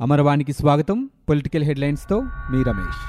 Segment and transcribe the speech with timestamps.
[0.00, 1.10] అమరవాణికి స్వాగతం.
[1.28, 3.00] పొలిటికల్ హెడ్లైన్స్తో మీ రమేష్.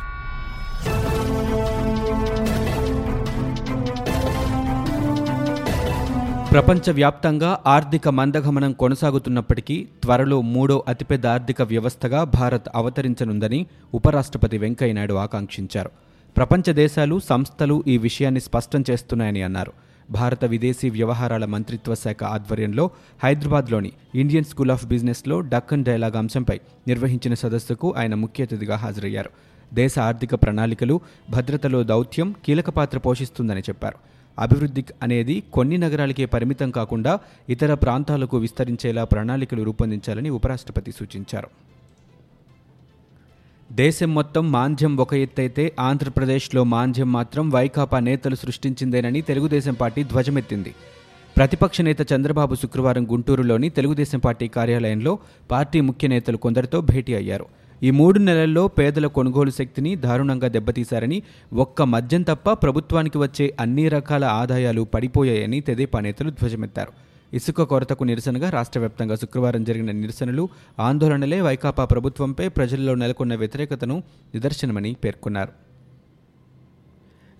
[6.51, 15.89] ప్రపంచవ్యాప్తంగా ఆర్థిక మందగమనం కొనసాగుతున్నప్పటికీ త్వరలో మూడో అతిపెద్ద ఆర్థిక వ్యవస్థగా భారత్ అవతరించనుందని ఉపరాష్ట్రపతి వెంకయ్యనాయుడు ఆకాంక్షించారు.
[16.37, 19.73] ప్రపంచ దేశాలు సంస్థలు ఈ విషయాన్ని స్పష్టం చేస్తున్నాయని అన్నారు.
[20.11, 22.89] భారత విదేశీ వ్యవహారాల మంత్రిత్వ శాఖ ఆధ్వర్యంలో
[23.23, 29.29] హైదరాబాద్లోని ఇండియన్ స్కూల్ ఆఫ్ బిజినెస్లో డక్కన్ డైలాగ్ అంశంపై నిర్వహించిన సదస్సుకు ఆయన ముఖ్య అతిథిగా హాజరయ్యారు.
[29.73, 33.97] దేశ ఆర్థిక ప్రణాళికలు భద్రతలో దౌత్యం కీలక పాత్ర పోషిస్తుందని చెప్పారు.
[34.39, 37.19] అభివృద్ధి అనేది కొన్ని నగరాలకే పరిమితం కాకుండా
[37.49, 41.47] ఇతర ప్రాంతాలకు విస్తరించేలా ప్రణాళికలు రూపొందించాలని ఉపరాష్ట్రపతి సూచించారు.
[43.79, 50.71] దేశం మొత్తం మాంద్యం ఒక ఎత్తైతే ఆంధ్రప్రదేశ్లో మాంద్యం మాత్రం వైకాపా నేతలు సృష్టించిందేనని తెలుగుదేశం పార్టీ ధ్వజమెత్తింది.
[51.37, 55.19] ప్రతిపక్ష నేత చంద్రబాబు శుక్రవారం గుంటూరులోని తెలుగుదేశం పార్టీ కార్యాలయంలో
[55.51, 57.45] పార్టీ ముఖ్య నేతలు కొందరితో భేటీ అయ్యారు.
[57.83, 64.25] ఈ మూడు నెలల్లో పేదల కొనుగోలు శక్తిని దారుణంగా దెబ్బతీశారని ఒక్క మద్యం తప్ప ప్రభుత్వానికి వచ్చే అన్ని రకాల
[64.25, 67.10] ఆదాయాలు పడిపోయాయని తెదేపా నేతలు ధ్వజమెత్తారు.
[67.33, 74.03] ఇసుక కొరతకు నిరసనగా రాష్ట్ర వ్యాప్తంగా శుక్రవారం జరిగిన నిరసనలు ఆందోళనలే వైకాపా ప్రభుత్వంపై ప్రజల్లో నెలకొన్న వ్యతిరేకతను
[74.35, 75.53] నిదర్శనమని పేర్కొన్నారు.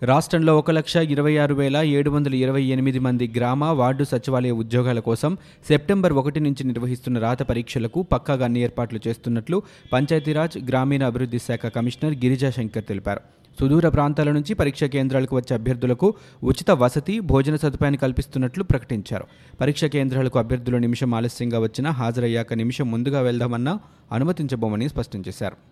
[0.02, 5.00] రాష్ట్రంలో ఒక లక్ష ఇరవై ఆరు వేల ఏడు వందల ఇరవై ఎనిమిది మంది గ్రామ వార్డు సచివాలయ ఉద్యోగాల
[5.00, 11.66] కోసం సెప్టెంబర్ ఒకటి నుంచి నిర్వహిస్తున్న రాత పరీక్షలకు పక్కాగా అన్ని ఏర్పాట్లు చేస్తున్నట్లు పంచాయతీరాజ్ గ్రామీణ అభివృద్ధి శాఖ
[11.66, 13.41] కమిషనర్ గిరిజా శంకర్ తెలిపారు.
[13.60, 16.14] సుదూర ప్రాంతాల నుంచి పరీక్షా కేంద్రాలకు వచ్చే అభ్యర్థులకు
[16.44, 19.24] ఉచిత వసతి భోజన సదుపాయాన్ని కల్పిస్తున్నట్లు ప్రకటించారు.
[19.60, 23.80] పరీక్షా కేంద్రాలకు అభ్యర్థులు నిమిషం ఆలస్యంగా వచ్చినా హాజరయ్యాక నిమిషం ముందుగా వెళ్దామన్నా
[24.12, 25.71] అనుమతించబోమని స్పష్టం చేశారు.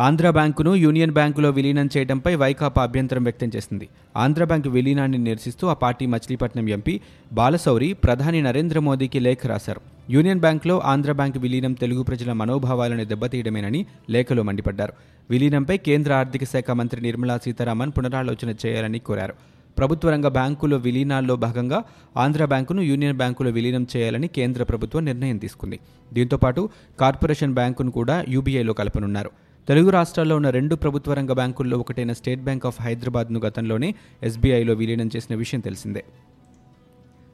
[0.00, 3.88] ఆంధ్ర బ్యాంకును యూనియన్ బ్యాంకులో విలీనం చేయడంపై వైకాపా అభ్యంతరం వ్యక్తం చేసింది.
[4.16, 7.00] ఆంధ్ర బ్యాంకు విలీనాన్ని నిరసిస్తూ ఆ పార్టీ మచిలీపట్నం ఎంపీ
[7.32, 9.80] బాలశౌరి ప్రధాని నరేంద్ర మోదీకి లేఖ రాశారు.
[10.10, 14.94] యూనియన్ బ్యాంకులో ఆంధ్ర బ్యాంకు విలీనం తెలుగు ప్రజల మనోభావాలను దెబ్బతీయడమేనని లేఖలో మండిపడ్డారు.
[15.30, 19.34] విలీనంపై కేంద్ర ఆర్థిక శాఖ మంత్రి నిర్మలా సీతారామన్ పునరాలోచన చేయాలని కోరారు.
[19.78, 21.82] ప్రభుత్వ రంగ బ్యాంకుల విలీనాల్లో భాగంగా
[22.16, 25.80] ఆంధ్ర బ్యాంకును యూనియన్ బ్యాంకులో విలీనం చేయాలని కేంద్ర ప్రభుత్వం నిర్ణయం తీసుకుంది.
[26.12, 26.68] దీంతోపాటు
[27.00, 29.30] కార్పొరేషన్ బ్యాంకును కూడా యూబీఐలో కలపనున్నారు.
[29.70, 35.10] తెలుగు రాష్ట్రాల్లో ఉన్న రెండు ప్రభుత్వ రంగ బ్యాంకుల్లో ఒకటైన స్టేట్ బ్యాంక్ ఆఫ్ హైదరాబాద్ను గతంలోనే ఎస్బీఐలో విలీనం
[35.16, 36.04] చేసిన విషయం తెలిసిందే.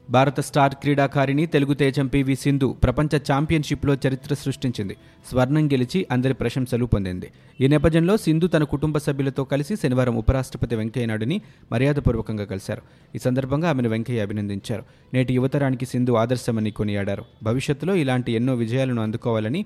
[0.09, 4.95] భారత స్టార్ క్రీడాకారిణి తెలుగు తేజం పివి సింధు ప్రపంచ ఛాంపియన్షిప్లో చరిత్ర సృష్టించింది.
[5.29, 7.31] స్వర్ణం గెలిచి అందరి ప్రశంసలు పొందింది.
[7.61, 12.81] ఈ నేపథ్యంలో సింధు తన కుటుంబ సభ్యులతో కలిసి శనివారం ఉపరాష్ట్రపతి వెంకయ్యనాయుడిని మర్యాదపూర్వకంగా కలిశారు.
[13.15, 14.83] ఈ సందర్భంగా ఆమెను వెంకయ్య అభినందించారు.
[15.13, 17.25] నేటి యువతరానికి సింధు ఆదర్శమని కొనియాడారు.
[17.43, 19.65] భవిష్యత్తులో ఇలాంటి ఎన్నో విజయాలను అందుకోవాలని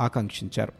[0.00, 0.72] ఆకాంక్షించారు.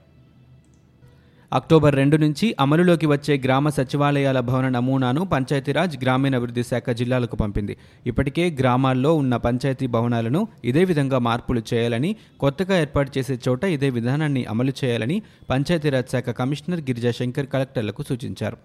[1.53, 7.75] అక్టోబర్ రెండు నుంచి అమలులోకి వచ్చే గ్రామ సచివాలయాల భవన నమూనాను పంచాయతీరాజ్ గ్రామీణాభివృద్ధి శాఖ జిల్లాలకు పంపింది.
[8.07, 14.45] ఇప్పటికే గ్రామాల్లో ఉన్న పంచాయతీ భవనాలను ఇదే విధంగా మార్పులు చేయాలని కొత్తగా ఏర్పాటు చేసే చోట ఇదే విధానాన్ని
[14.45, 15.17] అమలు చేయాలని
[15.51, 18.59] పంచాయతీరాజ్ శాఖ కమిషనర్ గిరిజా శంకర్ కలెక్టర్లకు సూచించారు.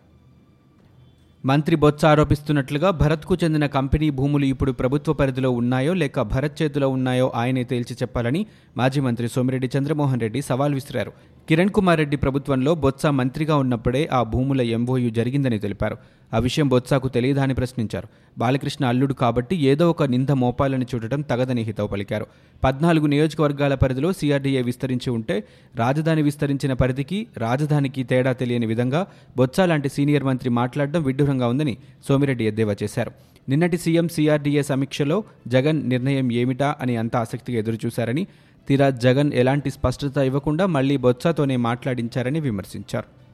[1.45, 7.31] మంత్రి బొత్స ఆరోపిస్తున్నట్లుగా భరత్కు చెందిన కంపెనీ భూములు ఇప్పుడు ప్రభుత్వ పరిధిలో ఉన్నాయో లేక భరత్ చేతిలో ఉన్నాయో
[7.35, 8.41] ఆయనే తేల్చి చెప్పాలని
[8.77, 11.13] మాజీ మంత్రి సోమిరెడ్డి చంద్రమోహన్ రెడ్డి సవాల్ విసిరారు.
[11.49, 15.97] కిరణ్ కుమార్ రెడ్డి ప్రభుత్వంలో బొత్స మంత్రిగా ఉన్నప్పుడే ఆ భూముల ఎంఓయూ జరిగిందని తెలిపారు.
[16.33, 18.07] ఆ విషయం బొత్సాకు తెలియదా అని ప్రశ్నించారు.
[18.37, 22.25] బాలకృష్ణ అల్లుడు కాబట్టి ఏదో ఒక నింద మోపాలని చూడటం తగదని హితవు పలికారు.
[22.63, 25.43] పద్నాలుగు నియోజకవర్గాల పరిధిలో సిఆర్డీఏ విస్తరించి ఉంటే
[25.75, 29.05] రాజధాని విస్తరించిన పరిధికి రాజధానికి తేడా తెలియని విధంగా
[29.37, 31.77] బొత్స లాంటి సీనియర్ మంత్రి మాట్లాడడం విడ్డూరంగా ఉందని
[32.07, 33.11] సోమిరెడ్డి ఎద్దేవా చేశారు.
[33.49, 38.27] నిన్నటి సీఎం సిఆర్డీఏ సమీక్షలో జగన్ నిర్ణయం ఏమిటా అని అంతా ఆసక్తిగా ఎదురుచూశారని
[38.67, 43.25] తీరా జగన్ ఎలాంటి స్పష్టత ఇవ్వకుండా మళ్ళీ బొత్సతోనే మాట్లాడించారని విమర్శించారు.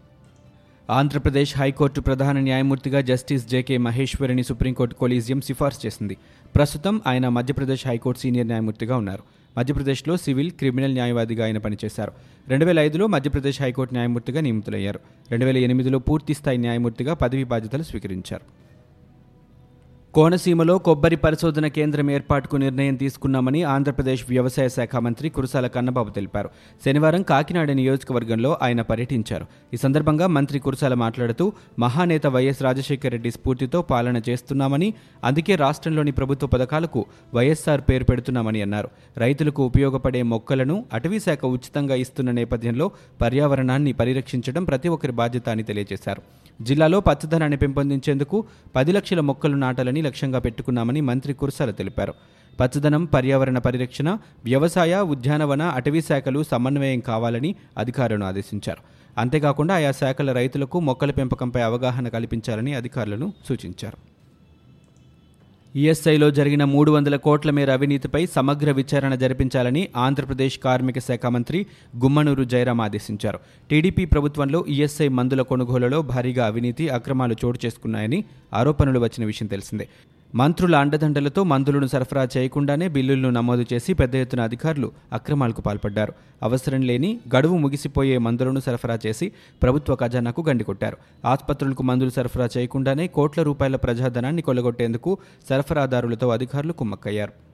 [0.91, 6.17] ఆంధ్రప్రదేశ్ హైకోర్టు ప్రధాన న్యాయమూర్తిగా జస్టిస్ జేకే మహేశ్వరిని సుప్రీంకోర్టు కొలీజియం సిఫార్సు చేసింది.
[6.55, 9.23] ప్రస్తుతం ఆయన మధ్యప్రదేశ్ హైకోర్టు సీనియర్ న్యాయమూర్తిగా ఉన్నారు.
[9.57, 12.11] మధ్యప్రదేశ్లో సివిల్ క్రిమినల్ న్యాయవాదిగా ఆయన పనిచేశారు.
[12.47, 14.99] రెండు వేల ఐదులో మధ్యప్రదేశ్ హైకోర్టు న్యాయమూర్తిగా నియమితులయ్యారు.
[15.31, 18.70] రెండు వేల ఎనిమిదిలో పూర్తిస్థాయి న్యాయమూర్తిగా పదవీ బాధ్యతలు స్వీకరించారు.
[20.13, 26.49] కోనసీమలో కొబ్బరి పరిశోధన కేంద్రం ఏర్పాటుకు నిర్ణయం తీసుకున్నామని ఆంధ్రప్రదేశ్ వ్యవసాయ శాఖ మంత్రి కురసాల కన్నబాబు తెలిపారు.
[26.85, 29.45] శనివారం కాకినాడ నియోజకవర్గంలో ఆయన పర్యటించారు.
[29.73, 31.45] ఈ సందర్భంగా మంత్రి కురసాల మాట్లాడుతూ
[31.79, 34.93] మహానేత వైఎస్ రాజశేఖర రెడ్డి స్ఫూర్తితో పాలన చేస్తున్నామని
[35.23, 38.89] అందుకే రాష్ట్రంలోని ప్రభుత్వ పథకాలకు వైఎస్ఆర్ పేరు పెడుతున్నామని అన్నారు.
[39.17, 42.91] రైతులకు ఉపయోగపడే మొక్కలను అటవీ శాఖ ఉచితంగా ఇస్తున్న నేపథ్యంలో
[43.21, 46.23] పర్యావరణాన్ని పరిరక్షించడం ప్రతి ఒక్కరి బాధ్యత అని తెలియజేశారు.
[46.61, 48.37] జిల్లాలో పచ్చదనాన్ని పెంపొందించేందుకు
[48.75, 52.13] పది లక్షల మొక్కలు నాటాలని లక్ష్యంగా పెట్టుకున్నామని మంత్రి కుర్సాల తెలిపారు.
[52.59, 58.79] పచ్చదనం పర్యావరణ పరిరక్షణ వ్యవసాయ ఉద్యానవన అటవీ శాఖలు సమన్వయం కావాలని అధికారులను ఆదేశించారు.
[59.17, 64.10] అంతేకాకుండా ఆయా శాఖల రైతులకు మొక్కల పెంపకంపై అవగాహన కల్పించాలని అధికారులను సూచించారు.
[65.75, 71.65] ఈఎస్ఐలో జరిగిన మూడు వందల కోట్ల మేర అవినీతిపై సమగ్ర విచారణ జరిపించాలని ఆంధ్రప్రదేశ్ కార్మిక శాఖ మంత్రి
[71.97, 73.39] గుమ్మనూరు జయరాం ఆదేశించారు.
[73.69, 78.23] టీడీపీ ప్రభుత్వంలో ఈఎస్ఐ మందుల కొనుగోలులో భారీగా అవినీతి అక్రమాలు చోటు చేసుకున్నాయని
[78.53, 79.87] ఆరోపణలు వచ్చిన విషయం తెలిసిందే.
[80.35, 86.13] మంత్రుల అండదండలతో మందులను సరఫరా చేయకుండానే బిల్లులను నమోదు చేసి పెద్ద ఎత్తున అధికారులు అక్రమాలకు పాల్పడ్డారు.
[86.43, 89.31] అవసరం లేని గడువు ముగిసిపోయే మందులను సరఫరా చేసి
[89.63, 90.97] ప్రభుత్వ ఖజానాకు గండికొట్టారు.
[91.25, 95.17] ఆసుపత్రులకు మందులు సరఫరా చేయకుండానే కోట్ల రూపాయల ప్రజాధనాన్ని కొల్లగొట్టేందుకు
[95.49, 97.50] సరఫరాదారులతో అధికారులు కుమ్మక్కయ్యారు.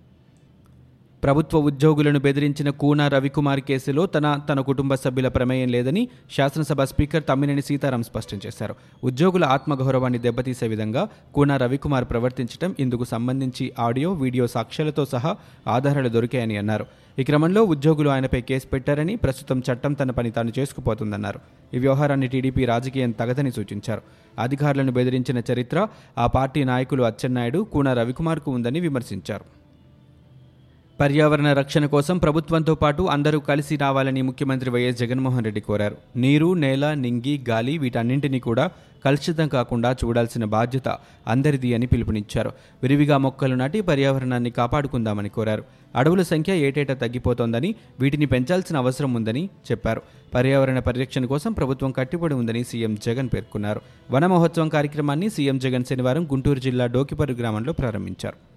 [1.24, 7.62] ప్రభుత్వ ఉద్యోగులను బెదిరించిన కూనా రవికుమార్ కేసులో తన తన కుటుంబ సభ్యుల ప్రమేయం లేదని శాసనసభ స్పీకర్ తమ్మినేని
[7.62, 8.76] సీతారాం స్పష్టం చేశారు.
[9.04, 15.36] ఉద్యోగుల ఆత్మగౌరవాన్ని దెబ్బతీసే విధంగా కూనా రవికుమార్ ప్రవర్తించడం ఇందుకు సంబంధించి ఆడియో వీడియో సాక్ష్యాలతో సహా
[15.68, 16.86] ఆధారాలు దొరికాయని అన్నారు.
[17.20, 21.40] ఈ క్రమంలో ఉద్యోగులు ఆయనపై కేసు పెట్టారని ప్రస్తుతం చట్టం తన పని తాను చేసుకుపోతుందన్నారు.
[21.74, 24.02] ఈ వ్యవహారాన్ని టీడీపీ రాజకీయం తగదని సూచించారు.
[24.40, 25.88] అధికారులను బెదిరించిన చరిత్ర
[26.18, 29.67] ఆ పార్టీ నాయకులు అచ్చెన్నాయుడు కూనా రవికుమార్కు ఉందని విమర్శించారు.
[31.00, 35.98] పర్యావరణ రక్షణ కోసం ప్రభుత్వంతో పాటు అందరూ కలిసి రావాలని ముఖ్యమంత్రి వైఎస్ జగన్మోహన్ రెడ్డి కోరారు.
[36.16, 38.72] నీరు నేల నింగి గాలి వీటన్నింటినీ కూడా
[39.06, 40.98] కలుషితం కాకుండా చూడాల్సిన బాధ్యత
[41.28, 42.52] అందరిది అని పిలుపునిచ్చారు.
[42.84, 45.64] విరివిగా మొక్కలు నాటి పర్యావరణాన్ని కాపాడుకుందామని కోరారు.
[45.96, 50.02] అడవుల సంఖ్య ఏటేటా తగ్గిపోతోందని వీటిని పెంచాల్సిన అవసరం ఉందని చెప్పారు.
[50.34, 53.82] పర్యావరణ పరిరక్షణ కోసం ప్రభుత్వం కట్టుబడి ఉందని సీఎం జగన్ పేర్కొన్నారు.
[54.12, 58.57] వన మహోత్సవం కార్యక్రమాన్ని సీఎం జగన్ శనివారం గుంటూరు జిల్లా డోకిపరు గ్రామంలో ప్రారంభించారు.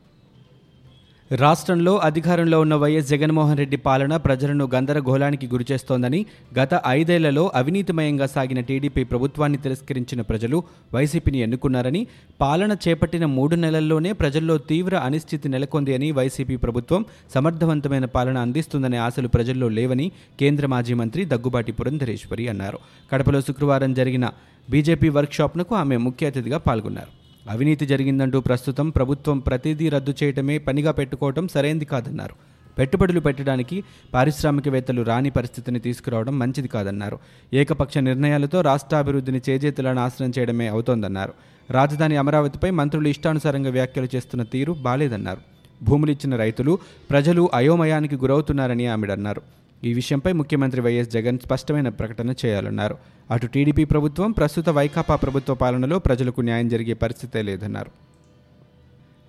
[1.31, 6.27] రాష్ట్రంలో అధికారంలో ఉన్న వైఎస్ జగన్మోహన్ రెడ్డి పాలన ప్రజలను గందరగోళానికి గురిచేస్తోందని
[6.59, 12.07] గత ఐదేళ్ళలో అవినీతిమయంగా సాగిన టీడీపీ ప్రభుత్వాన్ని తిరస్కరించిన ప్రజలు వైసీపీని ఎన్నుకున్నారని
[12.41, 17.05] పాలన చేపట్టిన మూడు నెలల్లోనే ప్రజల్లో తీవ్ర అనిశ్చితి నెలకొంది అని వైసీపీ ప్రభుత్వం
[17.35, 22.81] సమర్థవంతమైన పాలన అందిస్తుందనే ఆశలు ప్రజల్లో లేవని కేంద్ర మాజీ మంత్రి దగ్గుబాటి పురంధరేశ్వరి అన్నారు.
[23.13, 24.27] కడపలో శుక్రవారం జరిగిన
[24.71, 27.20] బీజేపీ వర్క్షాప్నకు ఆమె ముఖ్య అతిథిగా పాల్గొన్నారు.
[27.51, 32.35] అవినీతి జరిగిందంటూ ప్రస్తుతం ప్రభుత్వం ప్రతిదీ రద్దు చేయటమే పనిగా పెట్టుకోవటం సరైంది కాదన్నారు.
[32.79, 33.77] పెట్టుబడులు పెట్టడానికి
[34.15, 37.17] పారిశ్రామికవేత్తలు రాని పరిస్థితిని తీసుకురావడం మంచిది కాదన్నారు.
[37.53, 41.33] ఏకపక్ష నిర్ణయాలతో రాష్ట్రాభివృద్ధిని చేజేతులా నాశనం చేయడమే అవుతోందన్నారు.
[41.71, 45.43] రాజధాని అమరావతిపై మంత్రులు ఇష్టానుసారంగా వ్యాఖ్యలు చేస్తున్న తీరు బాలేదన్నారు.
[45.81, 46.79] భూములు ఇచ్చిన రైతులు
[47.11, 49.43] ప్రజలు అయోమయానికి గురవుతున్నారని ఆమెడన్నారు.
[49.85, 52.97] ఈ విషయంపై ముఖ్యమంత్రి వైఎస్ జగన్ స్పష్టమైన ప్రకటన చేయాలన్నారు.
[53.31, 58.10] అటు టీడీపీ ప్రభుత్వం ప్రస్తుత వైకాపా ప్రభుత్వ పాలనలో ప్రజలకు న్యాయం జరిగే పరిస్థితే లేదన్నారు.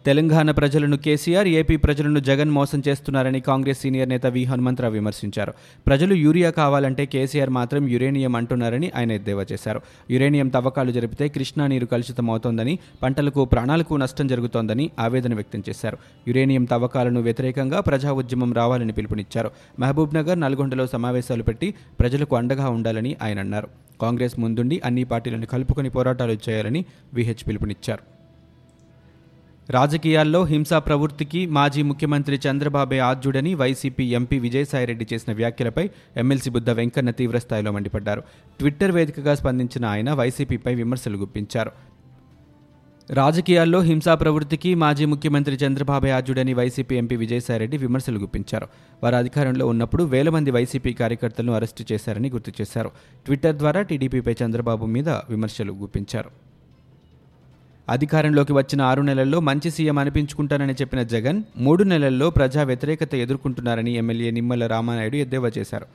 [0.06, 4.44] తెలంగాణ ప్రజలను కేసీఆర్ ఏపీ ప్రజలను జగన్ మోసం చేస్తున్నారని కాంగ్రెస్ సీనియర్ నేత వి.
[4.44, 5.54] హనుమంతరావు విమర్శించారు.
[5.88, 9.82] ప్రజలు యూరియా కావాలంటే కేసీఆర్ మాత్రం యురేనియం అంటున్నారని ఆయన ఎద్దేవా చేశారు.
[10.12, 15.98] యురేనియం తవ్వకాలు జరిపితే కృష్ణా నీరు కలుషితమవుతోందని పంటలకు ప్రాణాలకు నష్టం జరుగుతోందని ఆవేదన వ్యక్తం చేశారు.
[16.28, 19.52] యురేనియం తవ్వకాలను వ్యతిరేకంగా ప్రజా ఉద్యమం రావాలని పిలుపునిచ్చారు.
[19.80, 23.68] మహబూబ్ నగర్ నల్గొండలో సమావేశాలు పెట్టి ప్రజలకు అండగా ఉండాలని ఆయన అన్నారు.
[24.02, 28.21] కాంగ్రెస్ ముందుండి అన్ని పార్టీలను కలుపుకొని పోరాటాలు చేయాలని విహెచ్ పిలుపునిచ్చారు.
[29.72, 37.12] రాజకీయాల్లో హింసా ప్రవృత్తికి మాజీ ముఖ్యమంత్రి చంద్రబాబే ఆద్యుడని వైసీపీ ఎంపీ విజయసాయిరెడ్డి చేసిన వ్యాఖ్యలపై ఎమ్మెల్సీ బుద్ధ వెంకన్న
[37.12, 38.22] తీవ్రస్థాయిలో మండిపడ్డారు.
[38.60, 41.72] ట్విట్టర్ వేదికగా స్పందించిన ఆయన వైసీపీపై విమర్శలు గుప్పించారు.
[43.10, 48.68] రాజకీయాల్లో హింసా ప్రవృత్తికి మాజీ ముఖ్యమంత్రి చంద్రబాబు ఆజుడని వైసీపీ ఎంపీ విజయసాయిరెడ్డి విమర్శలు గుప్పించారు.
[49.04, 52.92] వారు అధికారంలో ఉన్నప్పుడు వేల మంది వైసీపీ కార్యకర్తలను అరెస్టు చేశారని గుర్తు చేశారు.
[53.26, 56.51] ట్విట్టర్ ద్వారా టీడీపీపై చంద్రబాబు మీద విమర్శలు గుప్పించారు.
[57.92, 64.32] అధికారంలోకి వచ్చిన ఆరు నెలల్లో మంచి సీఎం అనిపించుకుంటానని చెప్పిన జగన్ మూడు నెలల్లో ప్రజా వ్యతిరేకత ఎదుర్కొంటున్నారని ఎమ్మెల్యే
[64.32, 65.88] నిమ్మల రామానాయుడు ఎద్దేవా చేశారు.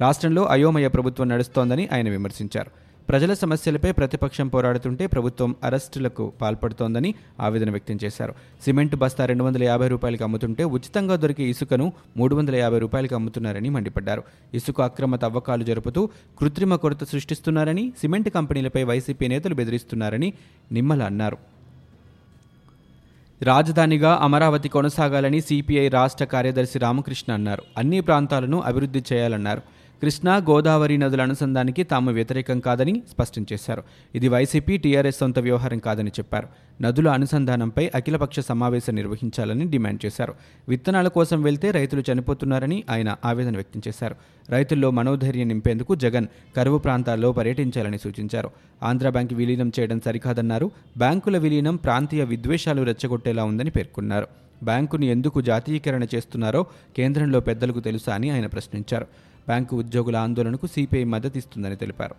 [0.00, 2.70] రాష్ట్రంలో అయోమయ ప్రభుత్వం నడుస్తోందని ఆయన విమర్శించారు.
[3.08, 8.34] ప్రజల సమస్యలపై ప్రతిపక్షం పోరాడుతుంటే ప్రభుత్వం అరెస్టులకు పాల్పడుతోందని ఆవేదన వ్యక్తం చేశారు.
[8.64, 13.68] సిమెంట్ బస్తా రెండు వందల యాభై రూపాయలకి అమ్ముతుంటే ఉచితంగా దొరికే ఇసుకను మూడు వందల యాభై రూపాయలకి అమ్ముతున్నారని
[13.68, 14.22] మండిపడ్డారు.
[14.54, 16.08] ఇసుక అక్రమ తవ్వకాలు జరుపుతూ
[16.40, 20.32] కృత్రిమ కొరత సృష్టిస్తున్నారని సిమెంట్ కంపెనీలపై వైసీపీ నేతలు బెదిరిస్తున్నారని
[20.72, 21.36] నిమ్మల అన్నారు.
[23.42, 27.62] రాజధానిగా అమరావతి కొనసాగాలని సిపిఐ రాష్ట్ర కార్యదర్శి రామకృష్ణ అన్నారు.
[27.78, 29.62] అన్ని ప్రాంతాలను అభివృద్ధి చేయాలన్నారు.
[30.02, 33.82] కృష్ణా గోదావరి నదుల అనుసంధానికి తాము వ్యతిరేకం కాదని స్పష్టం చేశారు.
[34.14, 36.48] ఇది వైసీపీ టీఆర్ఎస్ సొంత వ్యవహారం కాదని చెప్పారు.
[36.82, 40.34] నదుల అనుసంధానంపై అఖిలపక్ష సమావేశం నిర్వహించాలని డిమాండ్ చేశారు.
[40.68, 44.16] విత్తనాల కోసం వెళ్తే రైతులు చనిపోతున్నారని ఆయన ఆవేదన వ్యక్తం చేశారు.
[44.50, 48.50] రైతుల్లో మనోధైర్యం నింపేందుకు జగన్ కరువు ప్రాంతాల్లో పర్యటించాలని సూచించారు.
[48.82, 50.70] ఆంధ్ర బ్యాంక్ విలీనం చేయడం సరికాదన్నారు.
[50.98, 54.26] బ్యాంకుల విలీనం ప్రాంతీయ విద్వేషాలు రెచ్చగొట్టేలా ఉందని పేర్కొన్నారు.
[54.62, 56.66] బ్యాంకును ఎందుకు జాతీయకరణ చేస్తున్నారో
[56.96, 59.06] కేంద్రంలో పెద్దలకు తెలుసా అని ఆయన ప్రశ్నించారు.
[59.46, 62.14] బ్యాంకు ఉద్యోగుల ఆందోళనకు సిపిఐ మద్దతిస్తుందని తెలిపారు.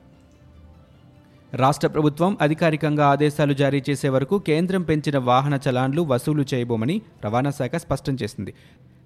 [1.55, 7.75] రాష్ట్ర ప్రభుత్వం అధికారికంగా ఆదేశాలు జారీ చేసే వరకు కేంద్రం పెంచిన వాహన చలాన్లు వసూలు చేయబోమని రవాణా శాఖ
[7.75, 8.53] స్పష్టం చేసింది.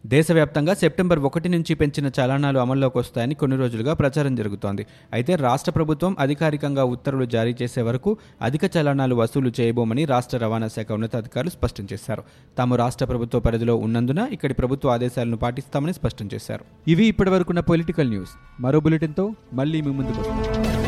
[0.07, 4.85] దేశవ్యాప్తంగా సెప్టెంబర్ ఒకటి నుంచి పెంచిన చలానాలు అమల్లోకి వస్తాయని కొన్ని రోజులుగా ప్రచారం జరుగుతోంది.
[5.13, 10.91] అయితే రాష్ట్ర ప్రభుత్వం అధికారికంగా ఉత్తర్వులు జారీ చేసే వరకు అధిక చలానాలు వసూలు చేయబోమని రాష్ట్ర రవాణా శాఖ
[10.91, 12.23] ఉన్నతాధికారులు స్పష్టం చేశారు.
[12.57, 16.65] తాము రాష్ట్ర ప్రభుత్వ పరిధిలో ఉన్నందున ఇక్కడి ప్రభుత్వ ఆదేశాలను పాటిస్తామని స్పష్టం చేశారు.
[16.87, 18.31] ఇవి ఇప్పటివరకున్న పొలిటికల్ న్యూస్.
[18.59, 20.86] మరో బులెటిన్తో మళ్ళీ మీ ముందుకు వస్తాం.